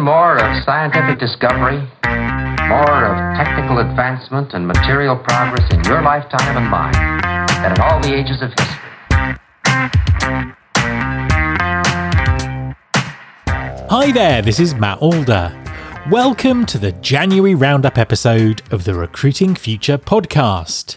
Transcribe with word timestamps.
more 0.00 0.36
of 0.36 0.64
scientific 0.64 1.18
discovery, 1.18 1.78
more 2.68 3.04
of 3.04 3.36
technical 3.36 3.78
advancement 3.78 4.54
and 4.54 4.66
material 4.66 5.16
progress 5.16 5.68
in 5.72 5.82
your 5.84 6.00
lifetime 6.02 6.56
and 6.56 6.70
mine 6.70 6.92
than 7.62 7.72
in 7.72 7.80
all 7.80 8.00
the 8.00 8.14
ages 8.14 8.40
of 8.40 8.50
history. 8.50 8.78
Hi 13.90 14.12
there, 14.12 14.40
this 14.40 14.58
is 14.60 14.74
Matt 14.74 14.98
Alder. 14.98 15.58
Welcome 16.10 16.64
to 16.66 16.78
the 16.78 16.92
January 16.92 17.54
Roundup 17.54 17.98
episode 17.98 18.62
of 18.70 18.84
the 18.84 18.94
Recruiting 18.94 19.54
Future 19.54 19.98
podcast. 19.98 20.96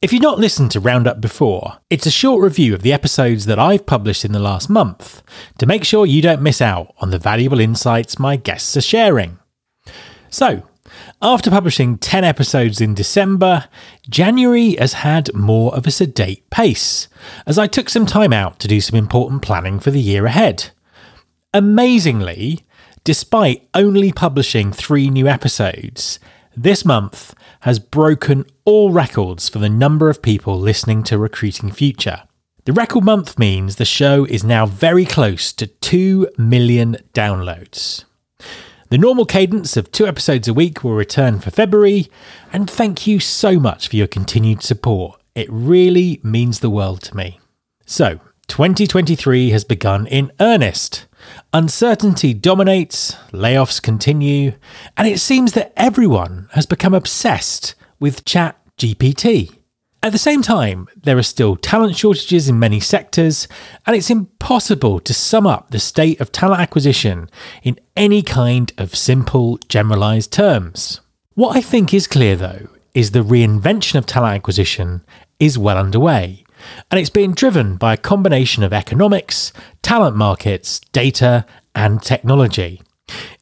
If 0.00 0.12
you've 0.12 0.22
not 0.22 0.38
listened 0.38 0.70
to 0.70 0.80
Roundup 0.80 1.20
before, 1.20 1.78
it's 1.90 2.06
a 2.06 2.10
short 2.12 2.40
review 2.40 2.72
of 2.72 2.82
the 2.82 2.92
episodes 2.92 3.46
that 3.46 3.58
I've 3.58 3.84
published 3.84 4.24
in 4.24 4.30
the 4.30 4.38
last 4.38 4.70
month 4.70 5.24
to 5.58 5.66
make 5.66 5.82
sure 5.82 6.06
you 6.06 6.22
don't 6.22 6.40
miss 6.40 6.62
out 6.62 6.94
on 6.98 7.10
the 7.10 7.18
valuable 7.18 7.58
insights 7.58 8.16
my 8.16 8.36
guests 8.36 8.76
are 8.76 8.80
sharing. 8.80 9.40
So, 10.30 10.62
after 11.20 11.50
publishing 11.50 11.98
10 11.98 12.22
episodes 12.22 12.80
in 12.80 12.94
December, 12.94 13.64
January 14.08 14.76
has 14.76 14.92
had 14.92 15.34
more 15.34 15.74
of 15.74 15.84
a 15.84 15.90
sedate 15.90 16.48
pace, 16.48 17.08
as 17.44 17.58
I 17.58 17.66
took 17.66 17.88
some 17.88 18.06
time 18.06 18.32
out 18.32 18.60
to 18.60 18.68
do 18.68 18.80
some 18.80 18.96
important 18.96 19.42
planning 19.42 19.80
for 19.80 19.90
the 19.90 20.00
year 20.00 20.26
ahead. 20.26 20.70
Amazingly, 21.52 22.60
despite 23.02 23.68
only 23.74 24.12
publishing 24.12 24.70
three 24.70 25.10
new 25.10 25.26
episodes, 25.26 26.20
this 26.62 26.84
month 26.84 27.34
has 27.60 27.78
broken 27.78 28.44
all 28.64 28.90
records 28.90 29.48
for 29.48 29.58
the 29.58 29.68
number 29.68 30.10
of 30.10 30.22
people 30.22 30.58
listening 30.58 31.02
to 31.04 31.16
Recruiting 31.16 31.70
Future. 31.70 32.22
The 32.64 32.72
record 32.72 33.04
month 33.04 33.38
means 33.38 33.76
the 33.76 33.84
show 33.84 34.24
is 34.24 34.44
now 34.44 34.66
very 34.66 35.04
close 35.04 35.52
to 35.54 35.66
2 35.66 36.28
million 36.36 36.96
downloads. 37.14 38.04
The 38.90 38.98
normal 38.98 39.24
cadence 39.24 39.76
of 39.76 39.92
two 39.92 40.06
episodes 40.06 40.48
a 40.48 40.54
week 40.54 40.82
will 40.82 40.94
return 40.94 41.38
for 41.40 41.50
February, 41.50 42.10
and 42.52 42.68
thank 42.68 43.06
you 43.06 43.20
so 43.20 43.60
much 43.60 43.88
for 43.88 43.96
your 43.96 44.06
continued 44.06 44.62
support. 44.62 45.20
It 45.34 45.48
really 45.50 46.20
means 46.22 46.60
the 46.60 46.70
world 46.70 47.02
to 47.02 47.16
me. 47.16 47.38
So, 47.86 48.20
2023 48.48 49.50
has 49.50 49.64
begun 49.64 50.06
in 50.06 50.32
earnest. 50.40 51.06
Uncertainty 51.52 52.34
dominates, 52.34 53.14
layoffs 53.32 53.80
continue, 53.80 54.52
and 54.96 55.08
it 55.08 55.20
seems 55.20 55.52
that 55.52 55.72
everyone 55.76 56.48
has 56.52 56.66
become 56.66 56.94
obsessed 56.94 57.74
with 57.98 58.24
Chat 58.24 58.56
GPT. 58.76 59.58
At 60.00 60.12
the 60.12 60.18
same 60.18 60.42
time, 60.42 60.86
there 60.96 61.18
are 61.18 61.24
still 61.24 61.56
talent 61.56 61.96
shortages 61.96 62.48
in 62.48 62.58
many 62.58 62.78
sectors, 62.78 63.48
and 63.84 63.96
it's 63.96 64.10
impossible 64.10 65.00
to 65.00 65.12
sum 65.12 65.46
up 65.46 65.70
the 65.70 65.80
state 65.80 66.20
of 66.20 66.30
talent 66.30 66.60
acquisition 66.60 67.28
in 67.64 67.80
any 67.96 68.22
kind 68.22 68.72
of 68.78 68.94
simple, 68.94 69.58
generalized 69.68 70.32
terms. 70.32 71.00
What 71.34 71.56
I 71.56 71.60
think 71.60 71.92
is 71.92 72.06
clear, 72.06 72.36
though, 72.36 72.68
is 72.94 73.10
the 73.10 73.24
reinvention 73.24 73.96
of 73.96 74.06
talent 74.06 74.36
acquisition 74.36 75.04
is 75.40 75.58
well 75.58 75.78
underway, 75.78 76.44
and 76.90 77.00
it's 77.00 77.10
being 77.10 77.32
driven 77.32 77.76
by 77.76 77.94
a 77.94 77.98
combination 77.98 78.62
of 78.62 78.72
economics, 78.72 79.52
talent 79.82 80.16
markets, 80.16 80.80
data, 80.92 81.44
and 81.74 82.02
technology. 82.02 82.82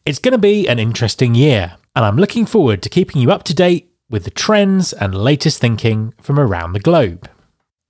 It's 0.04 0.18
going 0.18 0.32
to 0.32 0.38
be 0.38 0.68
an 0.68 0.78
interesting 0.78 1.34
year, 1.34 1.76
and 1.94 2.04
I'm 2.04 2.16
looking 2.16 2.46
forward 2.46 2.82
to 2.82 2.88
keeping 2.88 3.20
you 3.20 3.32
up 3.32 3.42
to 3.44 3.54
date 3.54 3.90
with 4.08 4.24
the 4.24 4.30
trends 4.30 4.92
and 4.92 5.14
latest 5.14 5.60
thinking 5.60 6.14
from 6.20 6.38
around 6.38 6.72
the 6.72 6.80
globe. 6.80 7.28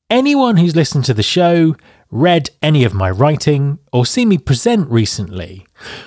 Anyone 0.09 0.57
who's 0.57 0.77
listened 0.77 1.05
to 1.07 1.15
the 1.15 1.23
show, 1.23 1.75
read 2.11 2.51
any 2.63 2.85
of 2.85 2.95
my 2.95 3.11
writing, 3.11 3.79
or 3.93 4.07
seen 4.07 4.29
me 4.29 4.39
present 4.39 4.89
recently 4.89 5.67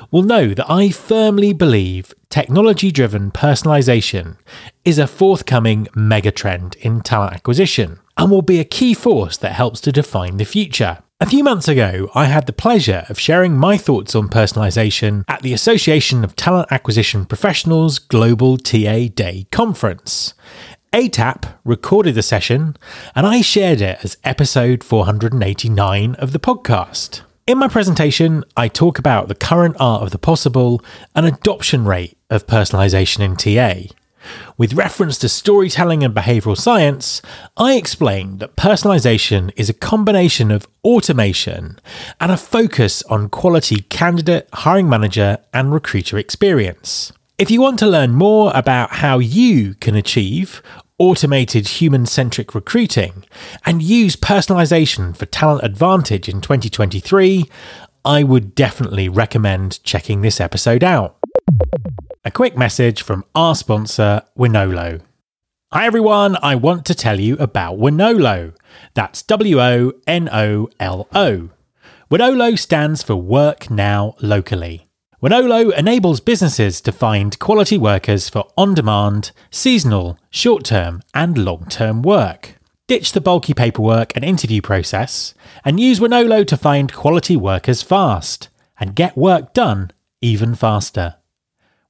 will 0.10 0.24
know 0.24 0.54
that 0.54 0.72
I 0.72 0.90
firmly 0.90 1.54
believe 1.54 2.14
technology 2.30 2.92
driven 2.92 3.32
personalization 3.32 4.38
is 4.86 4.98
a 4.98 5.08
forthcoming 5.08 5.86
megatrend 5.88 6.76
in 6.78 7.02
talent 7.02 7.34
acquisition 7.34 8.00
and 8.20 8.30
will 8.30 8.42
be 8.42 8.60
a 8.60 8.66
key 8.66 8.94
force 8.94 9.38
that 9.38 9.54
helps 9.54 9.80
to 9.80 9.94
define 9.94 10.36
the 10.36 10.44
future. 10.44 11.00
A 11.22 11.26
few 11.26 11.42
months 11.42 11.70
ago, 11.70 12.10
I 12.14 12.26
had 12.26 12.46
the 12.48 12.54
pleasure 12.54 13.06
of 13.08 13.18
sharing 13.18 13.58
my 13.58 13.78
thoughts 13.78 14.14
on 14.14 14.28
personalization 14.28 15.24
at 15.30 15.42
the 15.42 15.54
Association 15.54 16.26
of 16.26 16.36
Talent 16.36 16.68
Acquisition 16.70 17.26
Professionals 17.26 17.98
Global 17.98 18.58
TA 18.58 19.08
Day 19.14 19.48
conference. 19.52 20.34
ATAP 20.92 21.46
recorded 21.64 22.16
the 22.16 22.22
session, 22.22 22.76
and 23.16 23.26
I 23.26 23.40
shared 23.40 23.80
it 23.80 24.00
as 24.04 24.18
episode 24.26 24.84
489 24.84 26.16
of 26.16 26.34
the 26.34 26.40
podcast. 26.40 27.22
In 27.48 27.58
my 27.58 27.68
presentation, 27.68 28.44
I 28.58 28.68
talk 28.68 29.00
about 29.00 29.28
the 29.28 29.36
current 29.36 29.78
art 29.80 30.04
of 30.04 30.12
the 30.12 30.20
possible 30.20 30.84
and 31.16 31.26
adoption 31.26 31.86
rate 31.86 32.18
of 32.30 32.48
personalization 32.48 33.22
in 33.22 33.36
TA. 33.38 33.94
With 34.58 34.74
reference 34.74 35.18
to 35.20 35.30
storytelling 35.30 36.04
and 36.04 36.14
behavioral 36.14 36.58
science, 36.58 37.22
I 37.58 37.76
explained 37.76 38.40
that 38.40 38.56
personalization 38.56 39.52
is 39.56 39.70
a 39.70 39.74
combination 39.74 40.52
of 40.52 40.68
automation 40.84 41.80
and 42.20 42.32
a 42.32 42.38
focus 42.38 43.04
on 43.04 43.30
quality 43.30 43.82
candidate, 43.84 44.48
hiring 44.54 44.90
manager, 44.90 45.38
and 45.54 45.72
recruiter 45.72 46.18
experience. 46.18 47.12
If 47.38 47.50
you 47.50 47.62
want 47.62 47.80
to 47.80 47.88
learn 47.88 48.12
more 48.12 48.52
about 48.54 48.92
how 48.96 49.20
you 49.20 49.76
can 49.76 49.96
achieve 49.96 50.62
automated 50.98 51.68
human 51.68 52.06
centric 52.06 52.54
recruiting 52.54 53.24
and 53.66 53.82
use 53.82 54.16
personalization 54.16 55.16
for 55.16 55.26
talent 55.26 55.64
advantage 55.64 56.28
in 56.28 56.42
2023, 56.42 57.50
I 58.06 58.24
would 58.24 58.56
definitely 58.56 59.08
recommend 59.08 59.84
checking 59.84 60.22
this 60.22 60.42
episode 60.42 60.84
out. 60.84 61.19
A 62.26 62.32
quick 62.32 62.58
message 62.58 63.02
from 63.02 63.24
our 63.34 63.56
sponsor, 63.56 64.24
Wonolo. 64.38 65.00
Hi 65.72 65.86
everyone, 65.86 66.36
I 66.44 66.56
want 66.56 66.84
to 66.88 66.94
tell 66.94 67.18
you 67.18 67.38
about 67.38 67.78
Wonolo. 67.78 68.58
That's 68.94 69.24
W 69.24 69.62
O 69.62 69.94
N 70.06 70.28
O 70.30 70.68
L 70.82 71.08
O. 71.16 71.50
Wonolo 72.12 72.60
stands 72.60 73.02
for 73.02 73.16
Work 73.16 73.72
Now 73.72 74.16
Locally. 74.22 74.90
Wonolo 75.24 75.72
enables 75.78 76.20
businesses 76.20 76.82
to 76.82 76.92
find 76.92 77.40
quality 77.40 77.78
workers 77.78 78.28
for 78.28 78.50
on 78.58 78.74
demand, 78.74 79.32
seasonal, 79.50 80.20
short 80.30 80.66
term, 80.66 81.02
and 81.14 81.38
long 81.38 81.68
term 81.70 82.02
work. 82.02 82.56
Ditch 82.90 83.14
the 83.14 83.22
bulky 83.22 83.54
paperwork 83.54 84.14
and 84.18 84.26
interview 84.26 84.62
process 84.62 85.34
and 85.64 85.80
use 85.80 86.02
Wonolo 86.02 86.46
to 86.48 86.58
find 86.58 86.92
quality 86.92 87.38
workers 87.38 87.82
fast 87.82 88.50
and 88.78 88.94
get 88.94 89.16
work 89.16 89.54
done 89.54 89.92
even 90.22 90.54
faster. 90.54 91.16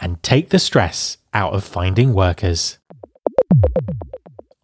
and 0.00 0.22
take 0.22 0.50
the 0.50 0.58
stress 0.58 1.18
out 1.34 1.54
of 1.54 1.64
finding 1.64 2.14
workers. 2.14 2.78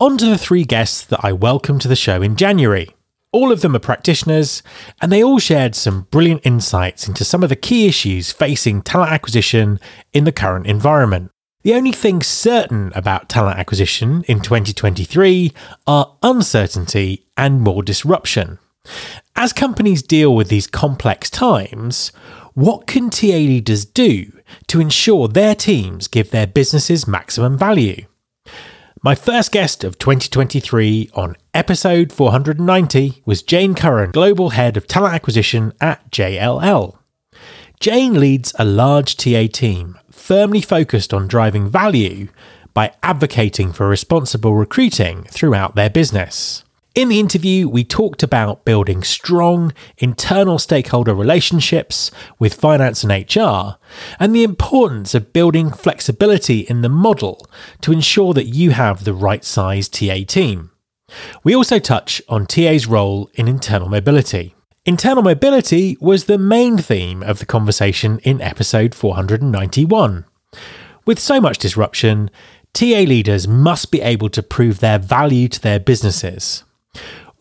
On 0.00 0.18
to 0.18 0.26
the 0.26 0.38
three 0.38 0.64
guests 0.64 1.04
that 1.04 1.20
I 1.22 1.32
welcomed 1.32 1.82
to 1.82 1.88
the 1.88 1.96
show 1.96 2.22
in 2.22 2.36
January. 2.36 2.88
All 3.32 3.50
of 3.50 3.62
them 3.62 3.74
are 3.74 3.80
practitioners, 3.80 4.62
and 5.00 5.10
they 5.10 5.22
all 5.22 5.38
shared 5.38 5.74
some 5.74 6.06
brilliant 6.10 6.42
insights 6.44 7.08
into 7.08 7.24
some 7.24 7.42
of 7.42 7.48
the 7.48 7.56
key 7.56 7.88
issues 7.88 8.32
facing 8.32 8.82
talent 8.82 9.12
acquisition 9.12 9.80
in 10.12 10.24
the 10.24 10.32
current 10.32 10.66
environment. 10.66 11.30
The 11.62 11.74
only 11.74 11.92
thing 11.92 12.22
certain 12.22 12.92
about 12.94 13.28
talent 13.28 13.58
acquisition 13.58 14.22
in 14.28 14.40
2023 14.40 15.52
are 15.86 16.14
uncertainty 16.22 17.26
and 17.36 17.60
more 17.60 17.82
disruption. 17.82 18.58
As 19.36 19.52
companies 19.52 20.02
deal 20.02 20.34
with 20.34 20.48
these 20.48 20.66
complex 20.66 21.28
times, 21.30 22.12
what 22.54 22.86
can 22.86 23.10
TA 23.10 23.26
leaders 23.26 23.84
do 23.84 24.30
to 24.68 24.80
ensure 24.80 25.26
their 25.26 25.54
teams 25.54 26.06
give 26.06 26.30
their 26.30 26.46
businesses 26.46 27.08
maximum 27.08 27.58
value? 27.58 28.06
My 29.02 29.14
first 29.14 29.52
guest 29.52 29.84
of 29.84 29.98
2023 29.98 31.10
on 31.14 31.36
episode 31.52 32.12
490 32.12 33.22
was 33.26 33.42
Jane 33.42 33.74
Curran, 33.74 34.12
Global 34.12 34.50
Head 34.50 34.76
of 34.76 34.86
Talent 34.86 35.14
Acquisition 35.14 35.72
at 35.80 36.10
JLL. 36.10 36.96
Jane 37.80 38.18
leads 38.18 38.54
a 38.58 38.64
large 38.64 39.16
TA 39.16 39.46
team 39.52 39.98
firmly 40.10 40.62
focused 40.62 41.12
on 41.12 41.28
driving 41.28 41.68
value 41.68 42.28
by 42.72 42.94
advocating 43.02 43.72
for 43.72 43.88
responsible 43.88 44.54
recruiting 44.54 45.24
throughout 45.24 45.74
their 45.74 45.90
business. 45.90 46.64
In 46.94 47.08
the 47.08 47.18
interview, 47.18 47.68
we 47.68 47.82
talked 47.82 48.22
about 48.22 48.64
building 48.64 49.02
strong 49.02 49.72
internal 49.98 50.60
stakeholder 50.60 51.12
relationships 51.12 52.12
with 52.38 52.54
finance 52.54 53.02
and 53.02 53.10
HR, 53.10 53.78
and 54.20 54.32
the 54.32 54.44
importance 54.44 55.12
of 55.12 55.32
building 55.32 55.72
flexibility 55.72 56.60
in 56.60 56.82
the 56.82 56.88
model 56.88 57.48
to 57.80 57.90
ensure 57.90 58.32
that 58.34 58.46
you 58.46 58.70
have 58.70 59.02
the 59.02 59.12
right 59.12 59.44
size 59.44 59.88
TA 59.88 60.18
team. 60.24 60.70
We 61.42 61.52
also 61.52 61.80
touch 61.80 62.22
on 62.28 62.46
TA's 62.46 62.86
role 62.86 63.28
in 63.34 63.48
internal 63.48 63.88
mobility. 63.88 64.54
Internal 64.86 65.24
mobility 65.24 65.96
was 66.00 66.26
the 66.26 66.38
main 66.38 66.78
theme 66.78 67.24
of 67.24 67.40
the 67.40 67.46
conversation 67.46 68.20
in 68.20 68.40
episode 68.40 68.94
491. 68.94 70.26
With 71.04 71.18
so 71.18 71.40
much 71.40 71.58
disruption, 71.58 72.30
TA 72.72 73.02
leaders 73.02 73.48
must 73.48 73.90
be 73.90 74.00
able 74.00 74.28
to 74.28 74.44
prove 74.44 74.78
their 74.78 75.00
value 75.00 75.48
to 75.48 75.60
their 75.60 75.80
businesses. 75.80 76.62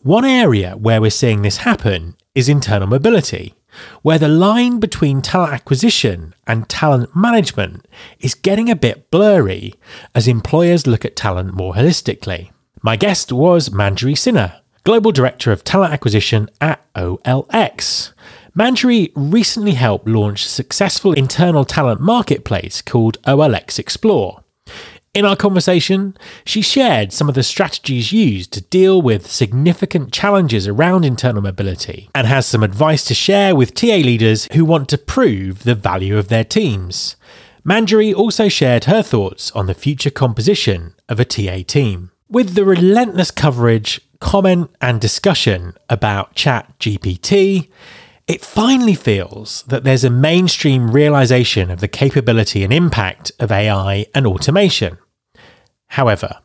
One 0.02 0.24
area 0.24 0.76
where 0.76 1.00
we're 1.00 1.10
seeing 1.10 1.42
this 1.42 1.58
happen 1.58 2.16
is 2.34 2.48
internal 2.48 2.86
mobility, 2.86 3.54
where 4.02 4.18
the 4.18 4.28
line 4.28 4.80
between 4.80 5.22
talent 5.22 5.52
acquisition 5.52 6.34
and 6.46 6.68
talent 6.68 7.16
management 7.16 7.86
is 8.20 8.34
getting 8.34 8.70
a 8.70 8.76
bit 8.76 9.10
blurry 9.10 9.74
as 10.14 10.28
employers 10.28 10.86
look 10.86 11.04
at 11.04 11.16
talent 11.16 11.54
more 11.54 11.74
holistically. 11.74 12.50
My 12.82 12.96
guest 12.96 13.32
was 13.32 13.70
Manjari 13.70 14.12
Sinha, 14.12 14.60
Global 14.84 15.10
Director 15.10 15.50
of 15.52 15.64
Talent 15.64 15.94
Acquisition 15.94 16.50
at 16.60 16.84
OLX. 16.94 18.12
Manjari 18.54 19.10
recently 19.16 19.72
helped 19.72 20.06
launch 20.06 20.44
a 20.44 20.48
successful 20.50 21.14
internal 21.14 21.64
talent 21.64 22.00
marketplace 22.00 22.82
called 22.82 23.20
OLX 23.22 23.78
Explore. 23.78 24.43
In 25.14 25.24
our 25.24 25.36
conversation, 25.36 26.16
she 26.44 26.60
shared 26.60 27.12
some 27.12 27.28
of 27.28 27.36
the 27.36 27.44
strategies 27.44 28.10
used 28.10 28.52
to 28.52 28.60
deal 28.60 29.00
with 29.00 29.30
significant 29.30 30.12
challenges 30.12 30.66
around 30.66 31.04
internal 31.04 31.40
mobility 31.40 32.10
and 32.16 32.26
has 32.26 32.46
some 32.46 32.64
advice 32.64 33.04
to 33.04 33.14
share 33.14 33.54
with 33.54 33.74
TA 33.74 33.86
leaders 33.86 34.48
who 34.54 34.64
want 34.64 34.88
to 34.88 34.98
prove 34.98 35.62
the 35.62 35.76
value 35.76 36.18
of 36.18 36.26
their 36.26 36.42
teams. 36.42 37.14
Manjari 37.64 38.12
also 38.12 38.48
shared 38.48 38.84
her 38.84 39.02
thoughts 39.02 39.52
on 39.52 39.66
the 39.66 39.74
future 39.74 40.10
composition 40.10 40.94
of 41.08 41.20
a 41.20 41.24
TA 41.24 41.62
team. 41.64 42.10
With 42.28 42.54
the 42.54 42.64
relentless 42.64 43.30
coverage, 43.30 44.00
comment, 44.18 44.70
and 44.80 45.00
discussion 45.00 45.74
about 45.88 46.34
ChatGPT, 46.34 47.70
it 48.26 48.44
finally 48.44 48.94
feels 48.94 49.62
that 49.68 49.84
there's 49.84 50.02
a 50.02 50.10
mainstream 50.10 50.90
realization 50.90 51.70
of 51.70 51.80
the 51.80 51.88
capability 51.88 52.64
and 52.64 52.72
impact 52.72 53.30
of 53.38 53.52
AI 53.52 54.06
and 54.12 54.26
automation. 54.26 54.98
However, 55.88 56.38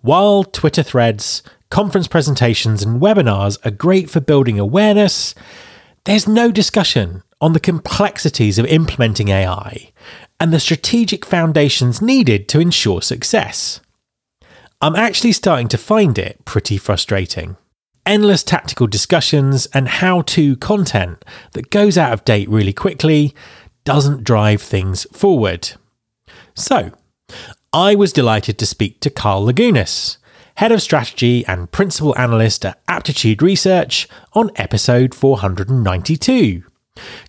while 0.00 0.44
Twitter 0.44 0.82
threads, 0.82 1.42
conference 1.70 2.08
presentations, 2.08 2.82
and 2.82 3.00
webinars 3.00 3.58
are 3.64 3.70
great 3.70 4.10
for 4.10 4.20
building 4.20 4.58
awareness, 4.58 5.34
there's 6.04 6.26
no 6.26 6.50
discussion 6.50 7.22
on 7.40 7.52
the 7.52 7.60
complexities 7.60 8.58
of 8.58 8.66
implementing 8.66 9.28
AI 9.28 9.92
and 10.38 10.52
the 10.52 10.60
strategic 10.60 11.26
foundations 11.26 12.00
needed 12.00 12.48
to 12.48 12.60
ensure 12.60 13.02
success. 13.02 13.80
I'm 14.80 14.96
actually 14.96 15.32
starting 15.32 15.68
to 15.68 15.78
find 15.78 16.18
it 16.18 16.42
pretty 16.46 16.78
frustrating. 16.78 17.56
Endless 18.06 18.42
tactical 18.42 18.86
discussions 18.86 19.66
and 19.74 19.86
how 19.86 20.22
to 20.22 20.56
content 20.56 21.22
that 21.52 21.68
goes 21.68 21.98
out 21.98 22.14
of 22.14 22.24
date 22.24 22.48
really 22.48 22.72
quickly 22.72 23.34
doesn't 23.84 24.24
drive 24.24 24.62
things 24.62 25.06
forward. 25.12 25.72
So, 26.54 26.92
I 27.72 27.94
was 27.94 28.12
delighted 28.12 28.58
to 28.58 28.66
speak 28.66 28.98
to 28.98 29.10
Kyle 29.10 29.46
Lagunas, 29.46 30.16
Head 30.56 30.72
of 30.72 30.82
Strategy 30.82 31.46
and 31.46 31.70
Principal 31.70 32.18
Analyst 32.18 32.66
at 32.66 32.80
Aptitude 32.88 33.42
Research, 33.42 34.08
on 34.32 34.50
episode 34.56 35.14
492. 35.14 36.64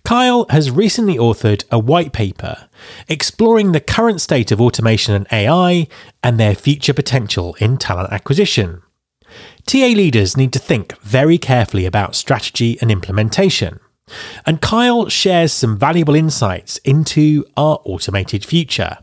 Kyle 0.03 0.47
has 0.49 0.71
recently 0.71 1.15
authored 1.15 1.63
a 1.69 1.77
white 1.77 2.11
paper 2.11 2.67
exploring 3.07 3.71
the 3.71 3.79
current 3.79 4.19
state 4.19 4.51
of 4.51 4.59
automation 4.59 5.13
and 5.13 5.27
AI 5.31 5.87
and 6.23 6.39
their 6.39 6.55
future 6.55 6.95
potential 6.95 7.55
in 7.59 7.77
talent 7.77 8.11
acquisition. 8.11 8.81
TA 9.67 9.77
leaders 9.77 10.35
need 10.35 10.51
to 10.53 10.59
think 10.59 10.99
very 11.01 11.37
carefully 11.37 11.85
about 11.85 12.15
strategy 12.15 12.79
and 12.81 12.89
implementation. 12.89 13.79
And 14.47 14.59
Kyle 14.59 15.07
shares 15.07 15.53
some 15.53 15.77
valuable 15.77 16.15
insights 16.15 16.79
into 16.79 17.45
our 17.55 17.79
automated 17.85 18.43
future. 18.43 18.97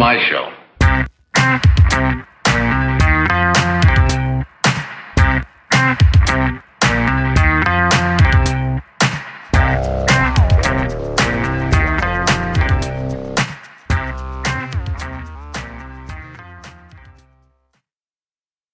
My 0.00 0.16
show. 0.30 0.49